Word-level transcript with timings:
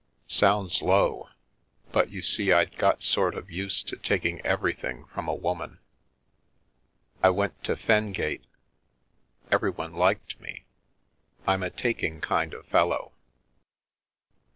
Sounds 0.25 0.81
low, 0.81 1.29
but 1.91 2.09
you 2.09 2.23
see 2.23 2.51
I'd 2.51 2.75
got 2.79 3.03
sort 3.03 3.35
of 3.35 3.51
used 3.51 3.87
to 3.89 3.97
taking 3.97 4.41
everything 4.43 5.05
from 5.05 5.27
a 5.27 5.35
woman. 5.35 5.77
I 7.21 7.29
went 7.29 7.63
to 7.65 7.75
Fengate. 7.77 8.47
Every 9.51 9.69
one 9.69 9.93
liked 9.93 10.39
me. 10.41 10.63
I'm 11.45 11.61
a 11.61 11.69
taking 11.69 12.19
kind 12.19 12.55
of 12.55 12.65
fellow." 12.65 13.11